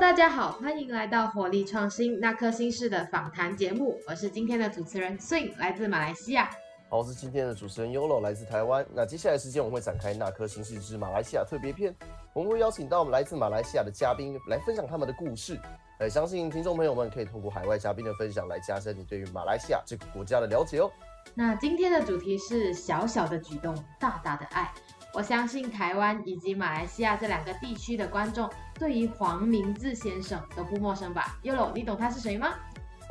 [0.00, 6.48] 大家好，欢迎来到活力创新那颗心事的访谈节目，我是今天的主持人 Swing，来自马来西亚。
[6.88, 8.86] 好，我是今天的主持人 Yolo，来自台湾。
[8.94, 11.92] 那接下来时间我们会展开那颗心事之马来西亚特别篇，
[12.32, 15.60] 我们会邀请到我们来自马来西亚的嘉宾来分享他们的故事。
[15.98, 20.88] 呃，相信听众朋友们可以通过海外嘉宾的分享来加深你对于马来西亚这个国家的了解哦。
[21.34, 24.72] 那今天的主题是小小的举动，大大的爱。
[25.18, 32.54] 我相信台湾以及马来西亚这两个地区的观众，对于黄明志先生都不陌生吧？Yolo，你懂他是谁吗？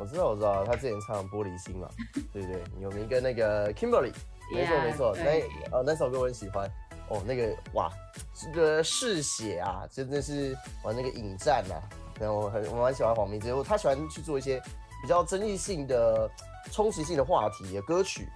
[0.00, 1.86] 我知道，我知道，他之前唱《玻璃心》嘛，
[2.32, 2.62] 对不对？
[2.80, 4.14] 有名跟那个 Kimberly，
[4.54, 6.66] 没错没错，那呃那首歌我很喜欢
[7.10, 7.90] 哦，那个哇，
[8.32, 11.76] 这个嗜血啊，真的是玩那个引战啊，
[12.18, 14.58] 然后我很我蛮喜欢黄明志，他喜欢去做一些
[15.02, 16.26] 比较争议性的、
[16.72, 18.26] 冲击性的话题的歌曲。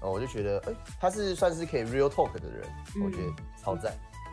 [0.00, 2.66] 哦，我就觉得，哎，他是算是可以 real talk 的人，
[3.04, 3.92] 我觉得超赞。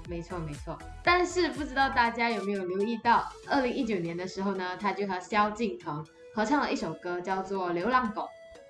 [0.10, 8.22] 没错没错，但是不知道大家有没有留意到，二零一九年的时候呢，他就和萧敬腾合唱了一首歌，叫做《流浪狗》。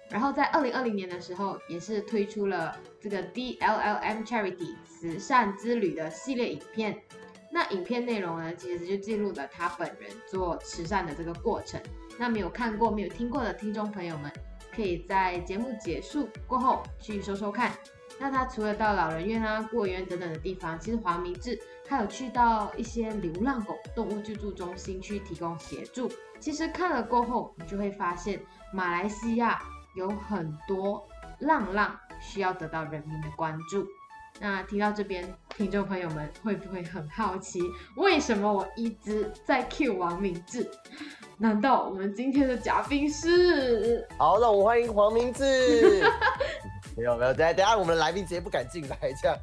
[0.10, 6.98] 然后在二零二零年的时候，也是推出了这个 DLLM Charity 慈善之旅的系列影片。
[7.52, 11.80] 那影片内容呢，其实就记录了他本人做慈善的这个过程。
[12.18, 14.32] 那没有看过、没有听过的听众朋友们。
[14.78, 17.72] 可以在节目结束过后去搜搜看。
[18.20, 26.08] 那他除了到老人院啊、孤儿院等等的地方，其实黄明志还有去到一些流浪狗动物救助中心去提供协助。
[26.40, 28.40] 其实看了过后，你就会发现
[28.72, 29.60] 马来西亚
[29.96, 31.04] 有很多
[31.40, 33.84] 浪浪需要得到人民的关注。
[34.40, 37.60] 那听到这边，听众朋友们会不会很好奇，
[37.96, 40.70] 为什么我一直在 Q 王明志？
[41.40, 44.08] 难道我们今天的嘉宾是？
[44.18, 46.04] 好，让我们欢迎黄明志。
[46.96, 49.38] 没有没有，等下等下，我们的来宾直接不敢进来，这样，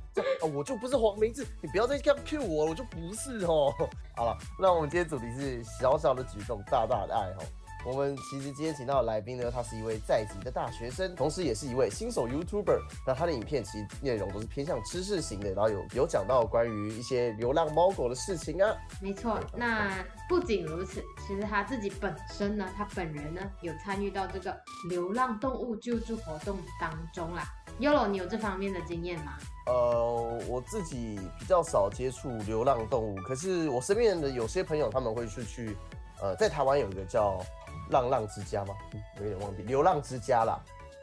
[0.52, 3.72] 我就不是黄明志，你不要再这样 Q 我，我就不是哦。
[4.16, 7.44] 好了，那我们今天主题是小小的举动，大大的爱哦。
[7.86, 12.78] 我们其实今天请到的来宾呢，他是一位在籍的大学生，同时也是一位新手 YouTuber。
[13.06, 18.74] 那他的影片其实内容都是偏向知识型的，然后有有讲到关于一些流浪猫狗的事情啊。
[19.02, 24.56] 没错，那不仅如此，其实他自己本身呢，他本人呢有参与到这个
[24.88, 27.44] 流浪动物救助活动当中啦。
[27.78, 29.36] Yolo，你有这方面的经验吗？
[29.66, 35.76] 呃，我自己比较少接触流浪动物，可是我身边的有些朋友他们会去去，
[36.22, 37.44] 呃，在台湾有一个叫。
[37.90, 38.74] 浪浪之家吗？
[39.18, 40.58] 有点忘记，流浪之家啦，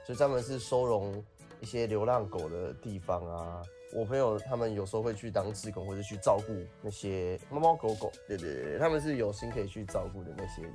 [0.08, 1.24] 就专门是收容
[1.60, 3.62] 一些流浪狗的地方啊。
[3.94, 8.12] 我朋友他们有时候会去当志工，或者去照顾那些猫猫狗狗。
[8.28, 10.74] 对对对，他们是有心可以去照顾的那些人。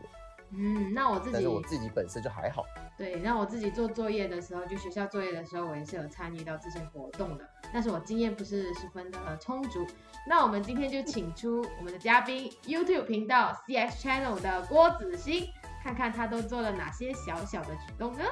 [0.50, 2.64] 嗯，那我自己，但是我自己本身就还好。
[2.96, 9.84] 对，那我自己做作业的时候，就学校作业的时候，我也是有参与到这些活动的，但是我经验不是十分的充足。
[10.28, 15.48] 那我们今天就请出我们的嘉宾，YouTube 频道 CX Channel 的郭子欣。
[15.86, 18.24] 看看他都做了哪些小小的举动呢？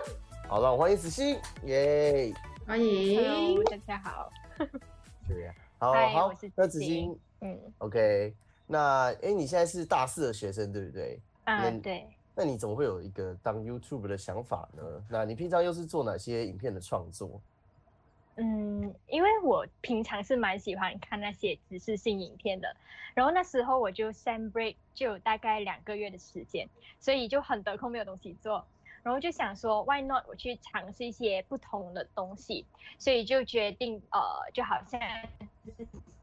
[0.48, 2.34] 好，了我欢迎子欣，耶！
[2.66, 4.28] 欢迎，大家好。
[5.28, 8.34] 对呀，好好，那子欣，嗯，OK，
[8.66, 11.20] 那哎，你现在是大四的学生，对不对？
[11.44, 12.04] 嗯，对。
[12.34, 14.82] 那你怎么会有一个当 YouTube 的想法呢？
[15.08, 17.40] 那你平常又是做哪些影片的创作？
[18.36, 22.74] 嗯，因为我平常是蛮喜欢看那些知识性影片的，
[23.14, 26.68] 然后那时候我就 sem break 就有大概两个月的时间，
[26.98, 28.66] 所以就很得空没有东西做，
[29.04, 32.66] 然后就想说 why not 我去尝试一些不同的东西，
[32.98, 34.20] 所以就决定呃
[34.52, 35.00] 就好像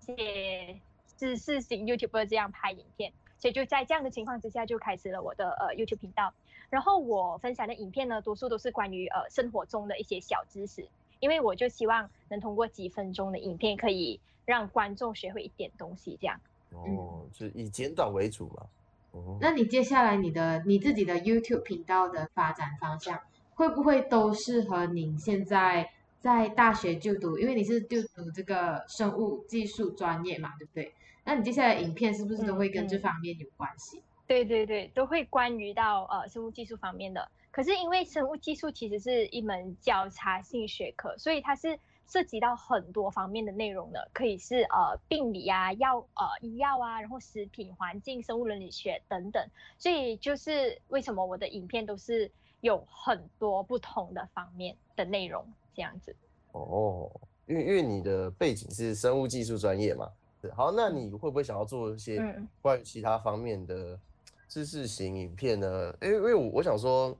[0.01, 0.77] 这些
[1.15, 6.33] 知识型 YouTuber 这样拍影片，所以就在这样的情况之下就开始了我的呃 YouTube 频道，
[6.69, 10.89] 然后我分享的影片呢多数都是关于呃生活中的一些小知识。
[11.21, 16.37] 因为我就希望能通过几分钟的影片，可以让观众学会一点东西，这样。
[16.71, 18.65] 哦，就以简短为主嘛。
[19.11, 19.37] 哦。
[19.39, 23.19] 那你接下来你的你自己的 YouTube 频道的发展方向，
[23.53, 27.37] 会不会都适合您现在在大学就读？
[27.37, 30.93] 因为你是就读这个生物技术专业嘛，对不对？
[31.23, 34.01] 那你接下来影片是不是都会跟这方面有关系？
[34.25, 37.29] 对对对，都会关于到呃生物技术方面的。
[37.51, 41.77] 可是因为生物技术其实是一门交叉性学科，所以它是
[42.07, 49.45] 涉及到很多方面的内容的，可以是呃病理啊、药呃医药啊，然后食品、环境、生物伦理学等等。
[49.77, 52.31] 所以就是为什么我的影片都是
[52.61, 55.45] 有很多不同的方面的内容
[55.75, 56.15] 这样子。
[56.53, 57.11] 哦，
[57.47, 60.09] 因为因为你的背景是生物技术专业嘛，
[60.55, 62.17] 好，那你会不会想要做一些
[62.61, 63.99] 关于其他方面的
[64.47, 65.93] 知识型影片呢？
[66.01, 67.13] 因为因为我我想说。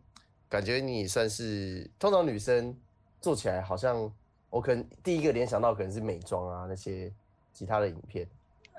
[0.52, 2.78] 感觉你算是通常女生
[3.22, 4.14] 做起来好像，
[4.50, 7.10] 我可能第一个联想到可能是美妆啊那些
[7.54, 8.28] 其他的影片，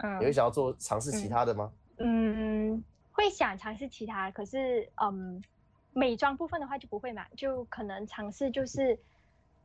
[0.03, 1.73] 嗯，你会想要做尝试其他的吗？
[1.97, 5.43] 嗯，会会想尝试其他，可是嗯，
[5.95, 8.99] 美妆部分的话就不会嘛，就可能尝试就是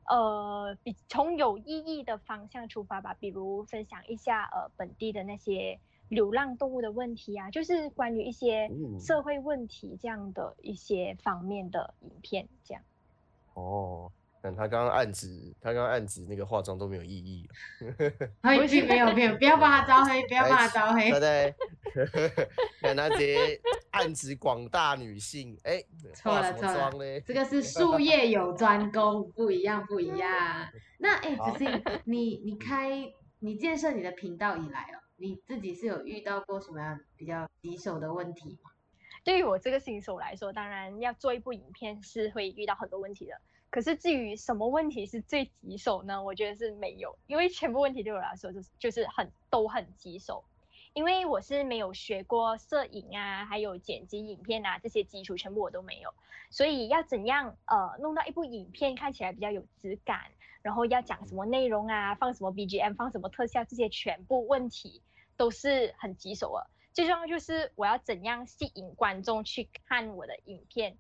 [0.08, 5.78] 呃，比从有意义的方向出发吧，比如分享一下呃本地的那些
[6.10, 8.70] 流浪动物的问题啊，就是关于一些
[9.00, 12.84] 社会问题这样的一些方面的影片这样。
[13.54, 14.12] 哦。
[14.56, 17.46] 他刚刚暗指，他刚刚暗指那个化妆都没有意义。
[18.42, 21.12] 没有没有没有，不要帮他招黑，不要帮他招黑。
[21.12, 21.54] 对
[21.94, 22.48] 对，
[22.80, 23.60] 看他直接
[23.92, 25.84] 暗指广大女性，哎，
[26.14, 30.30] 错了错了，这个是术业有专攻，不一样不一样。
[31.00, 32.90] 那哎，子欣，你你开
[33.40, 38.72] 你建设你的频道以来哦，你自己是有遇到过什么样比较棘手的问题吗？
[39.24, 43.34] 对于我这个新手来说，当然要做一部影片是会遇到很多问题的。
[43.70, 46.24] 可是至于什么问题是最棘手呢？
[46.24, 50.46] 我觉得是没有，因为全部问题对我来说就是就是很都很棘手，
[50.94, 56.14] 因为我是没有学过摄影啊，还有剪辑影片啊这些基础全部我都没有，
[56.50, 60.32] 所以要怎样呃弄到一部影片看起来比较有质感，
[60.68, 65.02] 然后要讲什么内容啊，放什么 BGM，放什么特效，这些全部问题
[65.38, 66.70] 都是很棘手的。
[66.92, 70.98] 最重要就是我要怎样吸引观众去看我的影片。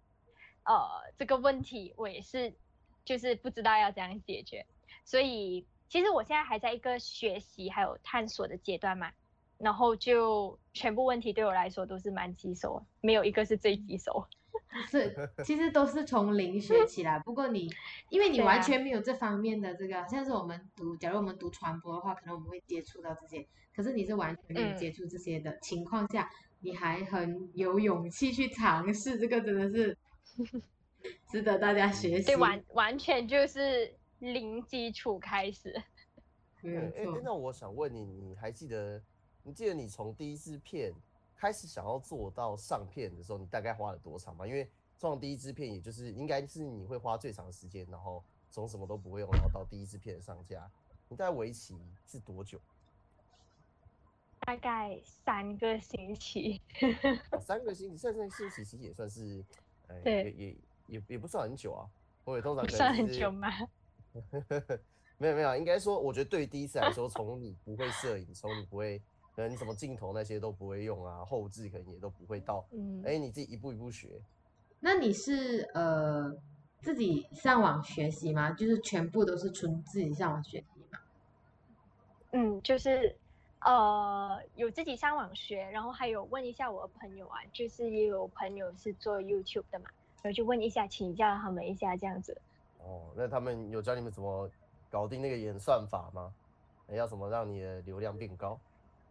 [0.63, 0.87] 呃，
[1.17, 2.55] 这个问题我也是，
[3.03, 4.65] 就是不知道要怎样解决，
[5.03, 9.11] 所以其实我现在还在一个学习还有探索的阶段嘛，
[9.57, 14.29] 然后就全部问题对我来说都是蛮棘手，没有一个是最棘手。
[14.89, 17.19] 是，其实都是从零学起来。
[17.19, 17.69] 不过你，
[18.09, 26.29] 因为你完全没有这方面的这个，像是我们读，假如我们读传播的话，可能我们会接触到这些，可是你是完全没有接触这些的情况下，
[26.59, 29.97] 你还很有勇气去尝试，这个真的是。
[31.31, 32.25] 值得大家学习。
[32.25, 35.71] 对，完完全就是零基础开始。
[36.63, 39.01] 哎，那我想问你，你还记得？
[39.43, 40.91] 你记得你从第一次片
[41.37, 44.45] 开始想要做到上片的时候，你大概花了多长吗？
[44.45, 50.69] 因为创第一支片，也就是应该是你会花最长的时间，然后从什么都不会用，然后到第一支片的上架，
[51.07, 52.59] 你大概为期是多久？
[54.39, 56.61] 大概三个星期。
[57.41, 59.45] 三个星期，三个星期其实也算是。
[60.03, 60.57] 对，也也
[60.87, 61.87] 也也不算很久啊。
[62.25, 63.49] 我也通常算很久吗？
[65.17, 69.01] 没有没有，应该说，我觉得对于第一次来说，从你不会摄影，从你不会，
[69.37, 72.65] 可能什么镜头那些都不会用啊，后置可能也都不会到。
[72.71, 73.03] 嗯。
[73.05, 74.19] 哎，你自己一步一步学。
[74.79, 76.35] 那你是呃
[76.81, 78.49] 自己上网学习吗？
[78.51, 80.99] 就是全部都是纯自己上网学习吗？
[82.31, 83.15] 嗯，就是。
[83.59, 89.85] 呃，有自己上网学，然后还有问一下我的朋友啊，就是也有朋友是做 YouTube 的嘛，
[90.21, 92.39] 然后就问一下，请教他们一下这样子。
[92.77, 94.49] 哦，那他们有教你们怎么
[94.91, 96.31] 搞定那个演算法吗？
[96.89, 98.57] 要怎么让你的流量变高？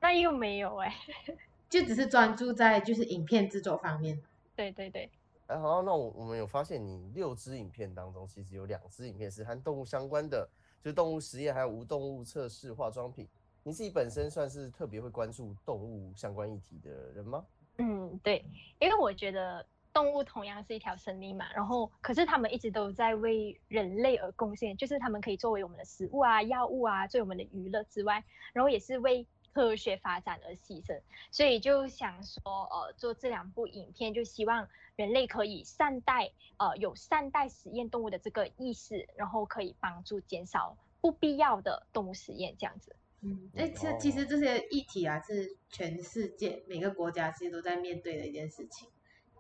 [0.07, 0.95] 那又没有哎，
[1.69, 4.17] 就只是专注在就是影片制作方面。
[4.55, 5.11] 对对对。
[5.49, 10.49] 哎，好，那我我们有发现你六支影片当中，其实有两支影片是和动物相关的，
[10.81, 13.27] 就是动物实验还有无动物测试化妆品。
[13.65, 17.45] 你自己本身算是特别会关注动物相关议题的人吗？
[17.79, 18.45] 嗯，对，
[18.79, 28.23] 因为我觉得动物同样是一条生命嘛，然后可是他们一直都在为人类而贡献，就是他们可以作为我们的食物啊、药物啊，作为我们的娱乐之外，
[28.53, 29.27] 然后也是为
[29.57, 42.95] 科学发展而牺牲，所以就想说，呃，做这两部影片，就希望人类可以善待，呃，有善待实验动物的这个意识，然后可以帮助减少不必要的动物实验这样子。
[43.23, 48.87] 嗯，哎，其实其实这些议题啊，是全世界每个国家其实都在面对的一件事情。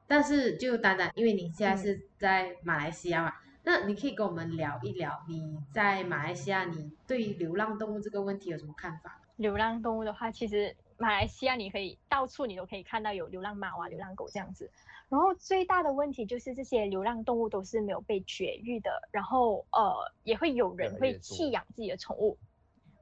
[0.06, 9.20] 但是就单单因为你现在是在马来西亚嘛，那你可以跟我们聊一聊你在马来西亚，你对流浪动物这个问题有什么看法？
[9.36, 14.70] 流浪动物的话，其实马来西亚你可以到处你都可以看到有流浪猫啊、流浪狗这样子。
[15.08, 22.36] 然后最大的问题就是这些流浪动物都是没有被绝育的，然后呃也会有人会弃养自己的宠物。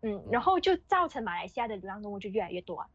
[0.03, 2.87] 嗯，然后就造成马来西亚的流浪动物就越来越多啊。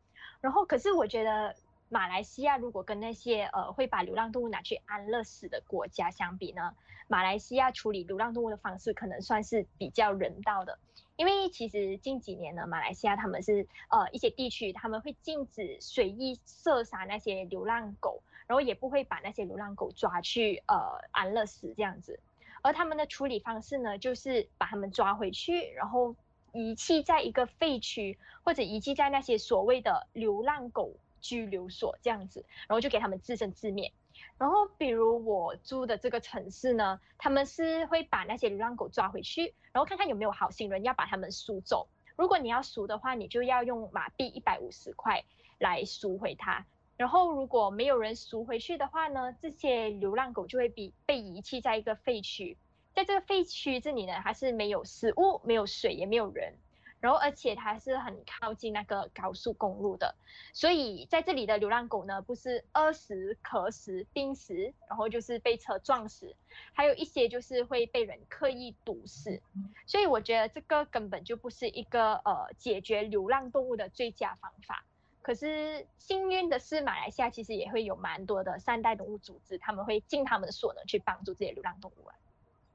[0.42, 1.56] 然后，可是我觉得
[1.90, 6.74] 马来西亚如果跟那些呃会把流浪动物拿去安乐死的国家相比呢，
[7.08, 10.80] 马来西亚处理流浪动物的方式可能算是比较人道的。
[11.18, 20.76] 因为其实近几年呢，马来西亚他们是呃一些地区他们会禁止随意射杀那些流浪狗，然后也不会把那些流浪狗抓去呃
[21.12, 22.20] 安乐死这样子。
[22.62, 26.16] 而他们的处理方式呢，就是把他们抓回去，然后。
[26.52, 33.92] 遗弃在一个废区，或者遗弃在那些所谓的流浪狗拘留所这样子，然后就给他们自生自灭。
[34.38, 41.88] 然后，比如我住的这个城市呢，他们是会把那些流浪狗抓回去，然后看看有没有好心人要把他们赎走。
[42.16, 45.24] 如果你要赎的话，你就要用马币一百五十块
[45.58, 46.66] 来赎回它。
[46.98, 52.58] 然后如果没有人赎回去的话呢，这些流浪狗就会被被遗弃在一个废墟，
[52.94, 56.54] 在这个废墟这里呢，它是没有食物、没有水、也没有人，
[57.00, 60.16] 然后而且它是很靠近那个高速公路的，
[60.54, 64.54] 所以在这里的流浪狗呢，不是饿死、渴死、病死，
[64.88, 66.36] 然后就是被车撞死，
[66.74, 69.42] 还有一些就是会被人刻意毒死，
[69.86, 74.84] 所以我觉得这个根本就不是一个呃解决流浪动物的最佳方法。
[75.22, 82.16] 可是幸运的是，马来西亚其实也会有蛮多的善待动物组织，他们会尽他们的所能去帮助这些流浪动物啊。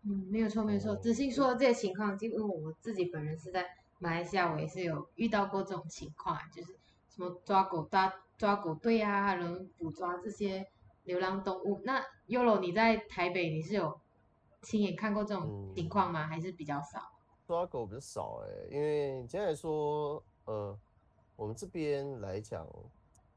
[0.03, 0.95] 嗯，没有错，没有错。
[0.95, 3.67] 子欣说的这些情况，因为我自己本人是在
[3.99, 6.77] 马来西亚，我也是有遇到过这种情况，就是
[7.09, 10.67] 什么抓狗抓抓狗队啊，然后捕抓这些
[11.05, 11.81] 流浪动物。
[11.85, 14.01] 那 Yolo，你在台北你是有
[14.63, 16.27] 亲眼看过这种情况吗？
[16.27, 17.13] 还是比较少？
[17.47, 20.79] 抓狗比较少哎，因为简单来说，呃。
[21.37, 22.65] 我们这边来讲，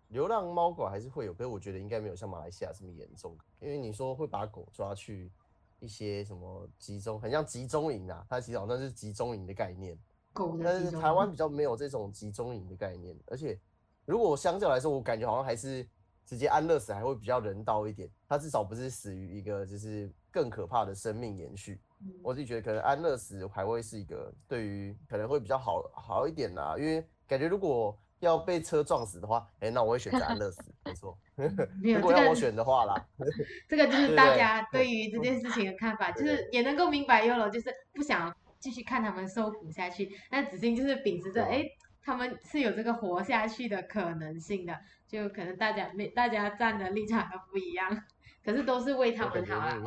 [0.09, 3.35] 流浪猫狗还是会有，可是我觉得应该没有像马来西亚这么严重。
[3.59, 5.31] 因为你说会把狗抓去
[5.79, 9.97] 一些什么集中，很像集中营啊，它其实好像是集中营的概念。
[10.37, 13.59] 狗的但是台湾比较没有这种集中营的概念，而且
[14.05, 15.87] 如果相较来说，我感觉好像还是
[16.25, 18.09] 直接安乐死还会比较人道一点。
[18.29, 21.81] 它至少不是死于一个就是更可怕的生命延续。
[22.21, 27.03] 我自己觉得可能安乐死还会是一个对于可能会比较好好一点啦，因为。
[27.29, 31.17] 感觉如果要被车撞死的话，哎，那我会选择安乐死，没错。
[31.83, 33.05] 如果要我选的话啦，
[33.67, 38.33] 这个就是大家对于这件事情的看法，就是也能够明白 Yolo 就是不想
[38.67, 40.13] 继续看他们受苦下去。
[40.29, 41.63] 那子欣就是秉持着，哎，
[42.01, 48.03] 他们是有这个活下去的可能性的，就可能大家每大家站的立场都不一样，
[48.43, 49.77] 可是都是为他们好啊。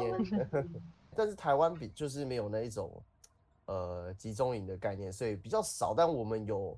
[1.14, 3.02] 但是台湾比就是没有那一种
[3.66, 5.92] 呃集中营的概念，所以比较少。
[5.94, 6.74] 但我们有。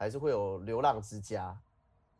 [0.00, 1.60] 还是会有流浪之家，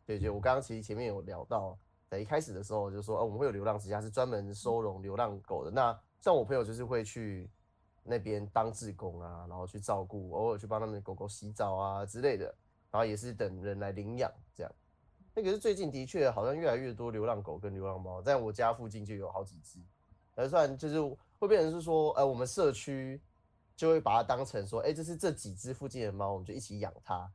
[0.05, 5.71] 对对，我刚刚其实前面有聊到，在一开始的时候就说，哦，我们会有流浪之家，是专门收容流浪狗的。
[5.71, 7.49] 那像我朋友就是会去
[8.09, 12.45] 那边当志工啊，然后去照顾，偶尔去帮他们的狗狗洗澡啊之类的，
[12.89, 14.71] 然后也是等人来领养这样。
[15.35, 19.79] 那可是最近的确好像越来越多流浪狗跟流浪猫，在我家附近就有好几只，
[20.35, 20.99] 还算就是
[21.37, 23.21] 会变成是说，呃，我们社区
[23.75, 27.31] 就会把它当成说，哎，这是这几只附近的猫，我们就一起养它。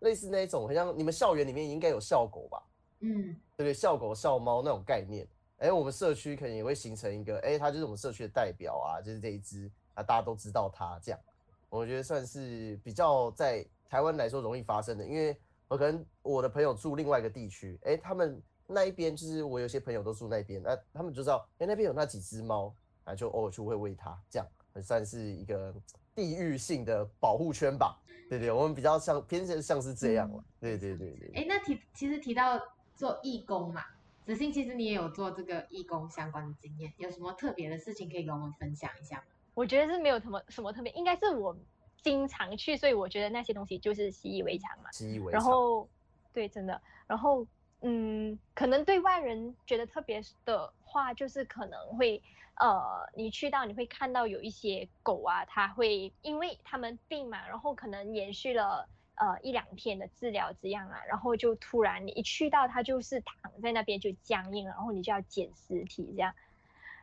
[0.00, 2.62] 类似那种，好像你们校园里面应该有校狗吧？
[3.00, 3.74] 嗯，对不对？
[3.74, 9.68] 校狗、校猫那种概念，哎，我们社区可能也会形成一个，哎，它就是我们社区的代表啊，就是这一只
[9.98, 11.20] 啊，大家都知道他这样。
[11.68, 15.36] 我觉得算是比较在台湾来说容易发生的，因为
[15.66, 22.72] 我可能我的朋友住另外一个地区，哎，他们那一边就是我有些朋友都住那边，那他们就知道，哎，那边有那几只猫，
[23.04, 25.74] 啊，就偶尔就会喂它，这样很算是一个
[26.14, 28.00] 地域性的保护圈吧。
[28.30, 30.44] 对对，我们比较像偏向像是这样了。
[30.60, 31.32] 对对对对。
[31.34, 32.60] 哎，那提其实提到
[32.94, 33.82] 做义工嘛，
[34.24, 39.24] 子欣其实你也有做这个义工相关的经验，有什么特别的事情可以跟我们分享一下吗？
[39.58, 41.56] 我觉得是没有什么什么特别，应该是我
[42.00, 44.92] 经常去，所以我觉得那些东西就是习以为常嘛。
[44.92, 45.40] 习以为常。
[45.40, 45.88] 然后，
[46.32, 46.80] 对，真的。
[47.08, 47.44] 然后，
[47.80, 52.22] 嗯，可能对外人觉得特别的话，就是可能会。
[52.60, 58.84] 呃，你去到你会看到有一些狗啊，它会因为它们病嘛，然后可能延续了
[59.14, 66.34] 呃一两天的治疗这样啊，然后就突然你一去到它就是躺在那边就僵硬了，然后你就要捡尸体这样，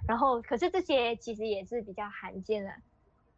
[0.08, 2.72] 然后可是这些其实也是比较罕见的，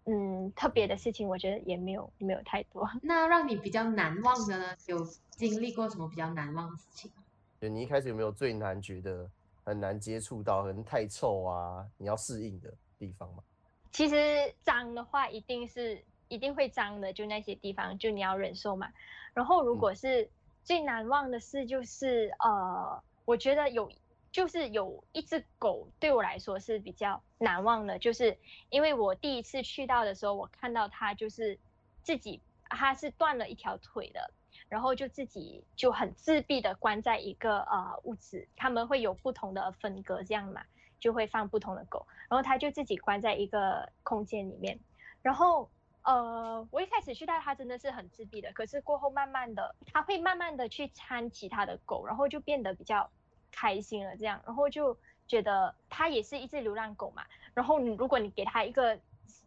[0.05, 2.87] 嗯，特别的事情我觉得也没有没有太多。
[3.01, 4.75] 那让你比较难忘的呢？
[4.87, 7.11] 有经历过什么比较难忘的事情？
[7.59, 9.29] 就你一开始有没有最难觉得？
[9.63, 13.43] 很难接触到，可能太臭啊，你要适应的地方嘛。
[13.91, 14.15] 其实
[14.61, 18.87] 脏的话，一定是一定会脏的，就那些地方，就你要忍受嘛。
[19.33, 20.29] 然后，如果是
[20.63, 23.91] 最难忘的事，就是呃，我觉得有，
[24.31, 28.37] 就是有一只狗对我来说是比较难忘的，就是
[28.69, 31.57] 因为我第一次去到的时候，我看到它就是
[32.03, 34.31] 自己，它是断了一条腿的。
[34.69, 40.61] 然后就自己就很自闭的关在一个呃屋子，他们会有不同的分隔这样嘛，
[40.99, 44.77] 就会放不同的狗，然后它就自己关在一个空间里面，
[45.21, 45.69] 然后
[46.01, 53.09] 呃我一开始去到它真的是很自闭的，可是过后慢慢的它会慢慢的去搀其他的狗，然后就变得比较
[53.51, 57.23] 开心了这样，然后就觉得它也是一只流浪狗嘛，
[57.53, 58.99] 然后你如果你给它一个。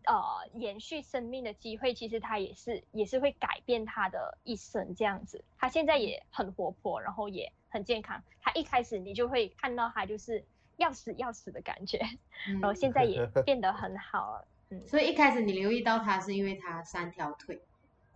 [0.06, 5.44] 呃，延续生命的机会，其实它也是也是会改变它的一生这样子。
[5.58, 8.20] 它现在也很活泼，然后也很健康。
[8.40, 10.42] 它一开始你就会看到它就是
[10.78, 12.00] 要死要死的感觉，
[12.46, 14.48] 然后现在也 变得很好了。
[14.70, 17.60] 嗯，所以一开始你留意到它是因为它三条腿，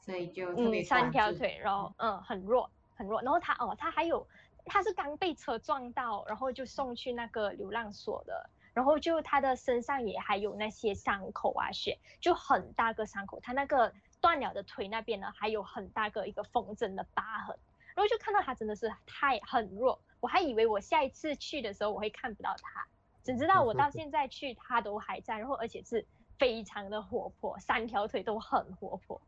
[0.00, 4.26] 所以就特别三条腿，然后嗯很弱很弱，然后它哦它还有
[4.66, 17.56] 他是刚被车撞到，然后就送去那个流浪所的，然后就他的身上也还有那些伤口啊，血就很大个伤口，他那个断了的腿那边呢，还有很大个一个缝针的疤痕，
[17.94, 22.86] 然后就看到他真的是太很弱，我还以为我下一次去的时候我会看不到他，
[23.22, 26.06] 只知道我到现在去他都还在，然后而且是
[26.38, 29.20] 非常的活泼，三条腿都很活泼。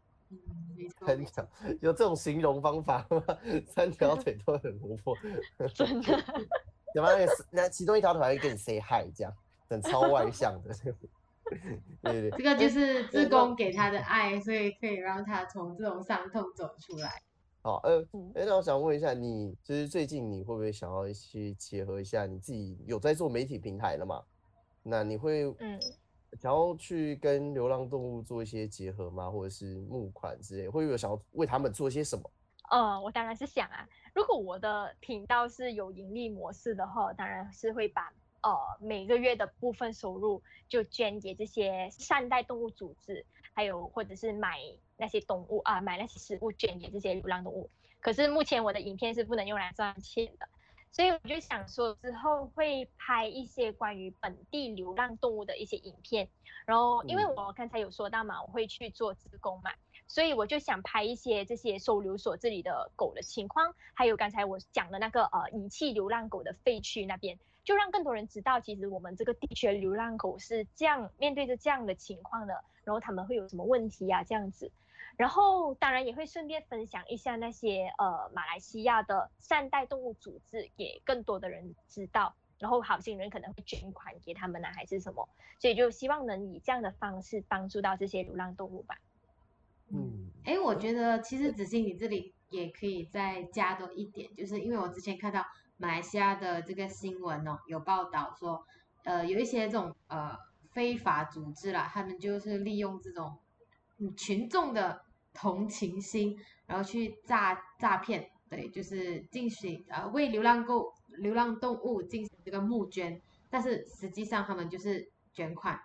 [1.05, 1.49] 三条
[1.81, 3.23] 有这种形容方法吗？
[3.69, 5.17] 三条腿都很活泼，
[5.75, 6.25] 真的。
[6.95, 7.29] 有没有？
[7.51, 9.33] 那其中一条腿还会跟你 say hi，这样，
[9.69, 10.75] 很超外向的。
[12.03, 17.23] 对对这个就是自宫给他的爱，所以可以让他从这种伤痛走出来。
[17.63, 18.01] 好，呃，
[18.35, 24.23] 哎，那我想问一下，你就是最近你会不会想要去结合一下你自己有在做媒体平台了嘛？
[24.83, 25.79] 那你会嗯。
[26.41, 29.31] 想要去跟流浪动物做一些结合吗？
[29.31, 32.31] 或者是募款之类，会有想要为他们做些什么？
[32.71, 33.89] 呃，我当然是想啊。
[34.13, 44.59] 如果我的频道是有盈利模式的话，当然是会把呃每个月的部分收入就捐给这些善待动物组织，还有或者是买
[44.97, 47.71] 那些动物啊，买那些食物捐给这些流浪动物。
[48.01, 50.49] 可是目前我的影片是不能用来赚钱的。
[50.97, 56.27] 所以我就想说，之后会拍一些关于本地流浪动物的一些影片。
[56.65, 59.71] 然后，因为我刚才有说到嘛，我会去做自工嘛，
[60.07, 74.25] 所以我就想拍一些这些收留所这里的狗的情况，还有刚才我讲的那个呃遗弃流浪狗的废墟那边，就让更多人知道，其实我们这个地区的流浪狗是这样面对着这样的情况的，然后他们会有什么问题呀？
[74.25, 74.73] 这样子。
[75.17, 82.35] 然后当然也会顺便分享一下那些呃马来西亚的善待动物组织，给更多的人知道。
[82.59, 85.29] 然后好心人可能会捐款给他们呢，还是什么？
[85.59, 88.97] 所以就希望能以这样的方式帮助到这些流浪动物吧。
[89.91, 95.45] 嗯，哎，我觉得其实子欣你这里也可以再加多一点，就是因为我之前看到
[95.77, 98.67] 马来西亚的这个新闻哦，有报道说，
[99.05, 100.35] 呃，有一些这种呃
[100.71, 103.39] 非法组织啦，他们就是利用这种
[104.17, 105.06] 群众的。
[105.37, 113.21] 同情心，然后去诈诈骗，对，就是进行呃为流浪狗、流浪动物进行这个募捐，
[113.51, 115.79] 但是实际上他们就是捐款。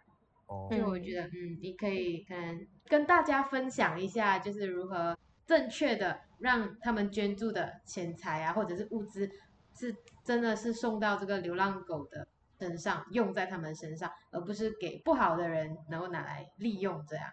[0.47, 9.29] 哦，所以我觉得，嗯，你可以可能跟大家分享一下，就是如何正确的让他们捐助的钱财啊，或者是物资，
[9.77, 12.27] 是真的是送到这个流浪狗的
[12.59, 17.25] 身上，用在他们身上，而不是给不好的人然后拿来利用这样。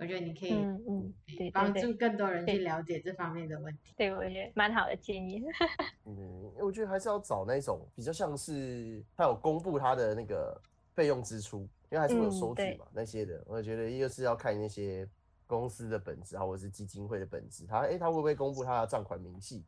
[0.00, 3.92] 我觉得你可以，嗯嗯，对，帮助更多人去了解这方面的问题。
[3.98, 5.44] 对，我觉得蛮好的建议。
[6.06, 10.58] 嗯，我觉得还是要找那种比较像是他有公布他的那个
[10.94, 13.44] 费用支出，因为还是会有收据嘛，那些的。
[13.46, 15.06] 我觉得一个是要看那些
[15.46, 19.62] 公司的本质啊，或者是基金会的本质，他哎，他会不会公布他的账款明细？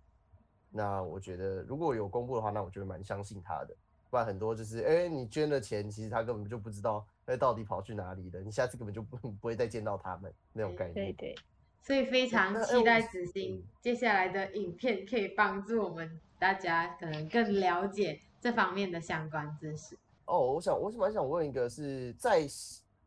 [0.70, 3.76] 那我觉得如果有公布的话，那我觉得蛮相信他的。
[4.08, 7.06] 不然很多就是，哎，你捐了钱，其实他根本就不知道。
[7.32, 8.40] 那到底跑去哪里了？
[8.40, 10.94] 你下次根本就不 不会再见到他们那种概念。
[10.94, 11.34] 对对，
[11.80, 19.96] 所以非常期待子欣接下来的影片，可以帮助我们大家可能更了解这方面的相关知识。
[20.26, 22.46] 哦，我想我蛮想问一个，是在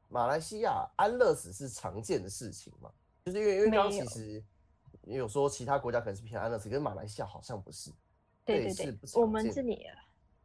[0.09, 2.89] 马来西亚安乐死是常见的事情吗？
[3.25, 4.43] 就是因为因为刚其实
[5.03, 7.91] 有说其他国家可能是偏安乐死，可是马来西亚好像不是。
[8.43, 9.85] 对对对，我们这里，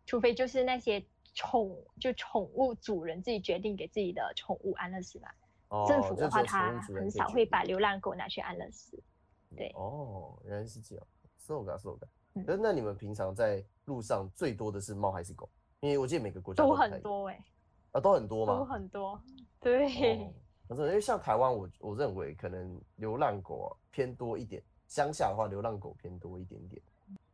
[0.05, 1.03] 除非就是那些。
[1.33, 5.35] 宠就宠物主人自己决定给自己的宠物安乐死吧。
[5.87, 9.01] 政府的话，他很少会把流浪狗拿去安乐死。
[9.57, 9.73] 对。
[9.77, 11.07] 哦，原来是这样。
[11.37, 15.49] so g so g 那那你们平常在路上最多的是猫还是狗？
[15.81, 17.45] 因为我记得每个国家都很多哎。
[17.93, 18.59] 啊，都很多吗？
[18.59, 19.23] 都很多。
[19.61, 20.33] 对。
[20.69, 24.63] 可是因为像台湾，我我认为可能流浪狗偏多一点。
[24.87, 26.83] 乡下的话，流浪狗偏多一点点。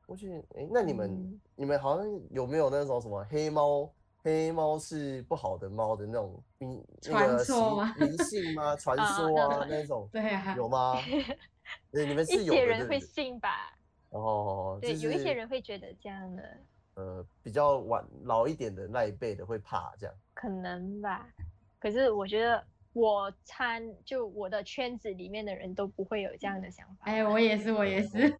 [0.06, 3.92] 我去，哎，那你们你们好像有没有那种什么黑猫？
[4.22, 7.94] 黑猫是不好的猫的那种迷传说吗？
[8.00, 8.74] 迷信吗？
[8.74, 10.08] 传说啊那种？
[10.12, 10.96] 对啊，有吗？
[11.92, 13.72] 对，你们是有一些人会信吧？
[14.10, 16.42] 哦，对，有一些人会觉得这样的。
[16.94, 20.14] 呃，比较晚老一点的那一辈的会怕这样。
[20.34, 21.28] 可能吧，
[21.78, 22.64] 可是我觉得
[22.94, 27.04] 我参就我的圈子里面的人都不会有这样的想法。
[27.04, 28.36] 哎，我也是，我也是。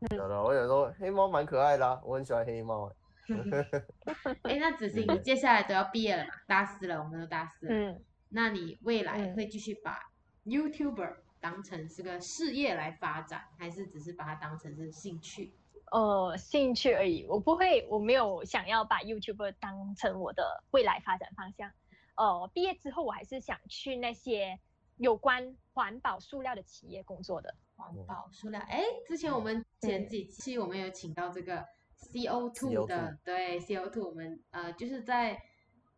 [0.00, 2.92] 有的，我有说黑猫蛮可爱的，我很喜欢黑猫。
[4.42, 6.30] 哎，那子欣，你接下来都要毕业了嘛？
[6.46, 7.74] 大四了，我们都大四了。
[7.74, 9.98] 嗯，那你未来会继续把
[10.44, 15.52] YouTuber 当成是个事业来发展，还是只是把它当成是兴趣？
[15.92, 21.70] 呃，兴趣而已，我不会，我没有想要把 YouTuber 当成我的未来发展方向。
[22.16, 24.58] 呃，毕业之后，我还是想去那些
[24.96, 27.54] 有关环保塑料的企业工作的。
[27.76, 30.06] 环保塑料，哎，之前我们前。
[30.08, 31.64] 几期我们有请到这个
[32.12, 35.36] CO2 的，对 CO2，我们呃就是在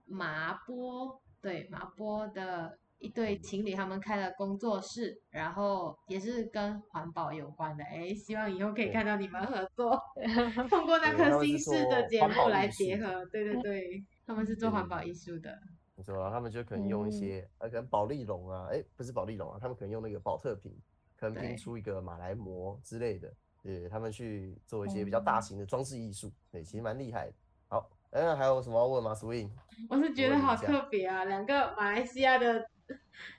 [0.07, 10.01] 麻波，对麻波的一对情侣，他们开了工作室，然后也是跟环保有关的，哎，希望以后可以看到你们合作，
[10.71, 15.55] 通过那颗心事的节目来结合，对对对，他们是做环保艺术的，
[15.97, 16.77] 没错，他们就可。
[16.77, 20.73] 能用一些呃，可能宝丽龙啊，哎，不是宝丽龙啊，他们可能用那个宝特瓶，
[21.19, 23.31] 可能拼出一个马来模之类的。
[23.61, 27.35] 对他们去做一些比较大型的装饰艺术，对，其实蛮厉害的。
[27.67, 29.51] 好，嗯，还有什么要问吗？Swing，
[29.91, 32.71] 我是觉得好特别啊，两个马来西亚的，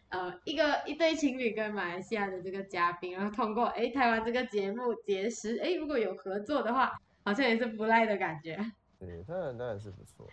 [0.09, 8.57] 呃，一个一对情侣跟马来西亚的这个嘉宾，然后通过哎台湾这个节目结识，哎，如果有合作的话，好像也是不赖的感觉。
[8.99, 10.29] 对，当然当然是不错。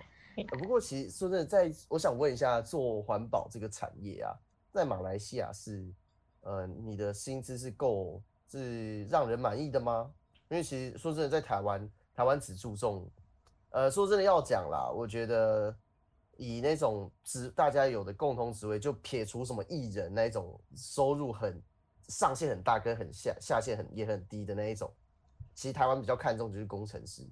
[0.59, 4.35] 不过其实说真的，在我想问一下，做环保这个产业啊，
[4.73, 5.89] 在马来西亚是，
[6.47, 8.23] 呃，你的薪资是够？
[8.49, 10.09] 是让人满意的吗？
[10.49, 13.11] 因为其实说真的，在台湾，台湾只注重，
[13.71, 15.77] 呃，说真的要讲啦，我觉得
[16.37, 21.61] 以那种职大家有的共同职位，就撇除什么艺人那一种收入很
[22.09, 24.95] 上限很大跟很下下限很也很低的那一种，
[25.53, 27.29] 其实台湾比较看重就是工程师，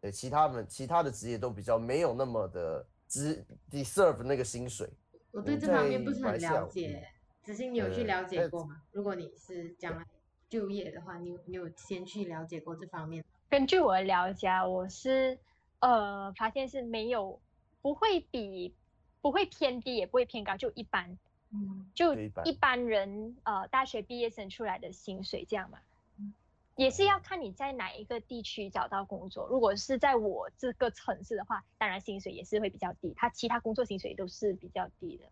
[0.00, 4.90] 对，其他们其他的职业都比较没有那么的值 deserve 那个薪水。
[5.30, 7.06] 我对这方面不是很了解。
[7.50, 8.80] 子欣，你有去了解过吗？
[8.92, 10.06] 如果你是将来
[10.48, 13.24] 就业的话，你你有先去了解过这方面？
[13.48, 15.36] 根据我的了解，我是
[15.80, 17.40] 呃发现是没有，
[17.82, 18.72] 不会比
[19.20, 21.18] 不会偏低，也不会偏高，就一般，
[21.52, 25.78] 嗯，就一般人呃大学毕业生出来的薪水这样嘛，
[26.76, 29.48] 也是要看你在哪一个地区找到工作。
[29.48, 35.24] 如果是在我这个城市的话，当然薪水也是会比较低，他其他工作薪水都是比较低的。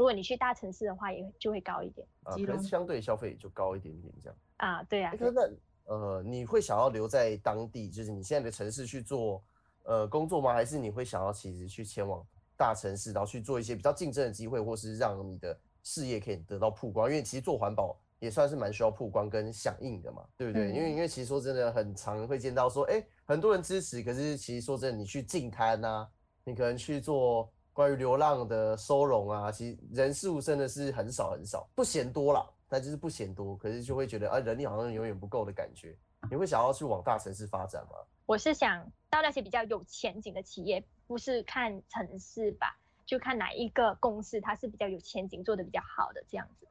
[0.00, 4.38] 如果你去大城市的话，也就会高一点，啊，可能相对消费也就高一点点这样。
[4.56, 5.12] 啊，对啊。
[5.18, 9.44] 那呃，你会想要留在当地，就是你现在的城市去做
[9.82, 10.54] 呃工作吗？
[10.54, 17.06] 还是你会想要其实去前往大城市，然后去做一些比较竞争的机会，或是让你的事业可以得到曝光？
[17.10, 20.70] 因为其实做环保也算是蛮需要曝光跟响应的嘛，对不对？
[20.70, 26.08] 因为因为其实说真的，很常会见到说，哎，很多人支持，可是其实说真的，你去进摊呐，
[26.42, 27.52] 你可能去做。
[27.72, 35.96] 关于流浪的收容啊，其实人数真的是很少很少，不嫌多啦，但就是不嫌多，可是就会觉得啊，人力好像永远不够的感觉。
[36.30, 37.92] 你会想要去往大城市发展吗？
[38.26, 46.66] 我是想到那些比较有前景的企业，不是看城市吧，就看哪一个公司它是比较有前景，做的比较好的这样子。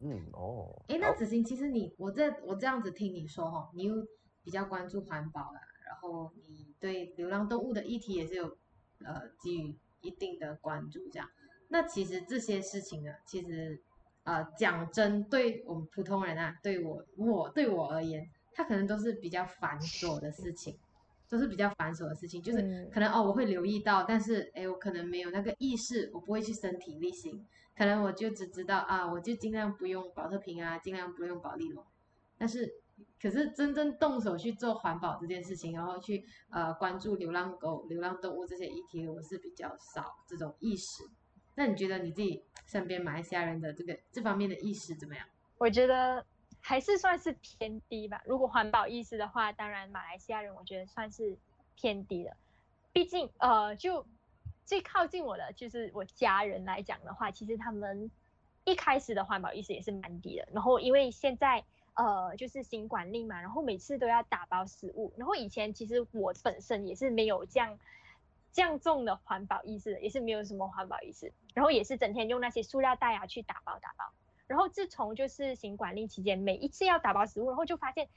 [0.00, 3.94] 嗯哦，哎，那子欣，其实你我这我这样子听你说哈，你又
[4.42, 8.56] 比较关注环保啊，然后你对流浪动物的议题也是有
[9.04, 9.76] 呃基于。
[10.04, 11.28] 一定的关注，这样，
[11.68, 13.80] 那其实这些事情呢，其实，
[14.22, 20.78] 呃，讲真，对我们普通人啊，对我我对我而言，它可能都是比较繁琐的事情，
[21.28, 27.44] 都是比较繁琐的事情，就是可能哦，我会留意到，但是哎，我可能没有那个意识，我不会去身体力行，
[27.76, 31.84] 可能我就只知道啊，我就尽量不用保特瓶啊，尽量不用保利龙，
[32.38, 32.83] 但是。
[33.20, 41.02] 可是真正动手去做环保这件事情，然后去呃关注流浪狗、流浪动物这些议题，我是比较少这种意识。
[41.54, 45.26] 那你觉得你自己身边马来西亚人的这个这方面的意识怎么样？
[45.56, 46.24] 我觉得
[46.60, 48.20] 还是算是偏低吧。
[48.26, 51.38] 如果环保意识的话，当然马来西亚人我觉得算是
[51.76, 52.36] 偏低的。
[52.92, 54.06] 毕竟呃，就
[54.66, 58.10] 最靠近我的就是我家人来讲的话，其实他们
[58.64, 60.48] 一开始的环保意识也是蛮低的。
[60.52, 61.64] 然后因为现在。
[61.94, 67.78] 呃，就是新管令嘛，然后每次都要打包食物，然后以前其实我本身也是没有这样
[68.52, 74.12] 这样重的环保意识，也是没有什么环保意识，然后也是整天用那些塑料袋啊去打包打包，
[74.48, 78.08] 然后自从就是新管令期间，每一次要打包食物，然后就发现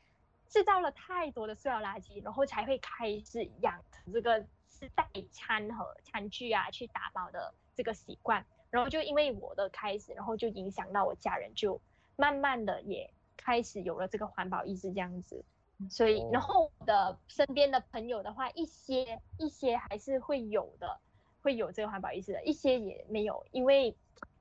[0.49, 11.79] 制造了太多的塑料垃圾，然后才会开始养成这个是带餐盒、餐具啊去打包的这个习惯，然后就因为我的开始，然后就影响到我家人，就
[12.15, 13.13] 慢慢的也。
[13.37, 15.45] 开始有了这个环保意识这样子，
[15.89, 20.99] 所以然后我的身边的朋友的话，一些一些还是会有的，
[21.41, 23.95] 会有这个环保意识的，一些也没有，因为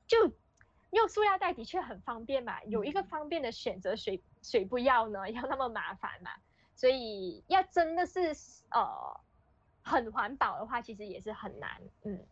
[0.07, 0.17] 就
[0.91, 5.29] 用塑料袋的确很方便嘛，有一个方便的选择，谁谁不要呢？
[5.31, 6.31] 要那么麻烦嘛？
[6.75, 8.35] 所以要真的是
[8.71, 9.21] 呃
[9.83, 12.27] 很环保的话，其实也是很难，嗯，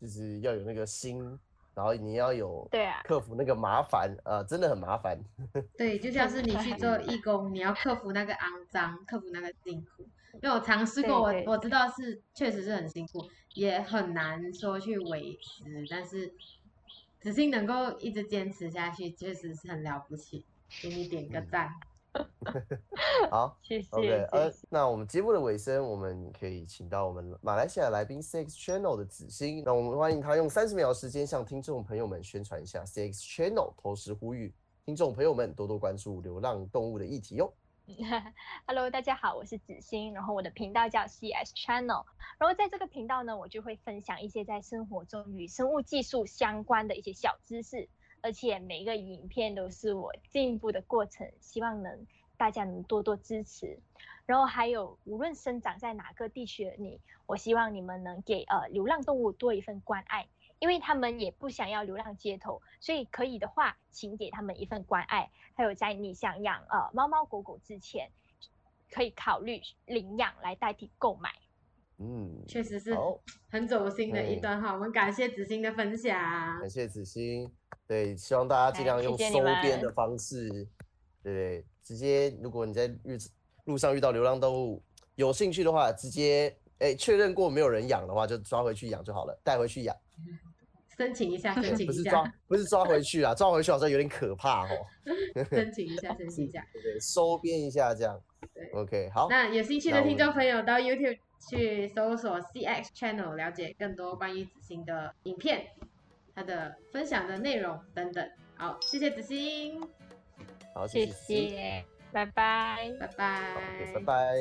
[0.00, 1.38] 就是要有那个心。
[1.74, 5.18] 然后你要有对啊，克服那个麻烦，呃，真的很麻烦。
[5.76, 10.06] 对，就像是你去做义工，你要克服那个肮脏，克服那个辛苦。
[10.42, 15.86] 因为我尝试过，我我知道是确实是很辛苦，也很难说去维持。
[15.88, 16.32] 但是
[17.20, 20.44] 只是能够一直坚持下去，确实是很了不起，
[20.82, 21.72] 给你点个赞。
[23.30, 23.88] 好 谢谢。
[23.90, 37.52] ，OK，谢呃，那我们节目的尾声，我们可以请到我们马来西亚来宾 CX Channel 的子欣，那我们欢迎他用三十秒的时间向听众朋友们宣传一下 CX Channel，同时呼吁听众朋友们多多关注流浪动物的议题哦。
[38.66, 42.04] Hello，大家好，我是子欣，然后我的频道叫 CS Channel，
[42.38, 47.86] 然后在这个频道呢，我就会分享一些在生活中与生物技术相关的一些小知识，
[48.24, 52.06] 而且每一个影片都是我进步的过程，希望能
[52.38, 53.78] 大家能多多支持。
[54.24, 60.26] 然后还有，无论生长在哪个地区的你，我希望你们能给呃流浪动物多一份关爱，
[60.58, 65.30] 因为他们也不想要流浪街头，所以可以的话，请给他们一份关爱。
[65.52, 68.10] 还有，在你想养呃猫猫狗狗之前，
[68.90, 71.30] 可以考虑领养来代替购买。
[71.98, 72.96] 嗯，确实是，
[73.50, 74.72] 很走心的一嗯段话。
[74.72, 76.18] 我们感谢子欣的分享
[76.58, 76.68] 感。
[76.68, 77.54] 谢子欣，
[77.86, 80.64] 对，希望大家尽哎量用收编的方式，对
[81.22, 81.64] 不对？
[81.82, 83.18] 直接如果你在日
[83.64, 84.82] 路上遇到流浪动物，
[85.16, 89.94] 有兴趣的话，直接哎确认过没有人养的话，就抓回去养就好了，带回去养，
[90.96, 94.86] 申请一下，申请一下不是抓下，不是抓回去啊，抓回去好像有点可怕哦，
[95.50, 96.66] 申请一下，申请一下。
[96.72, 97.00] 对不对？
[97.00, 98.18] 收编一下这样
[98.54, 101.18] 对，OK，好，那有兴趣的听众朋友到 YouTube
[101.50, 105.66] 去搜索 CX Channel，了解更多关于子欣的影片、
[106.34, 108.28] 他的分享的内容等等。
[108.56, 109.80] 好，谢谢子欣，
[110.74, 112.92] 好，谢谢拜拜。
[113.00, 113.42] 拜拜。
[113.94, 114.36] 拜拜。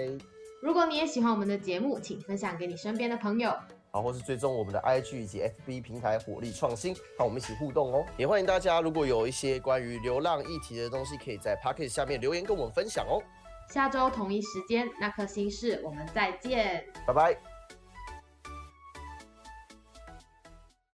[0.61, 3.53] 如果你也喜欢我们的节目，请分享给你身边的朋友。
[3.91, 8.05] 好，或是追踪我们的 IG 以及 FB 平台火力创新，和我们一起互动哦。
[8.17, 13.21] 也欢迎大家，如果有一些关于流浪议题的东西，可以在 p o c k e t 下面留言跟我们分享哦。
[13.69, 16.85] 下周同一时间，那颗心事，我们再见。
[17.05, 17.52] 拜拜。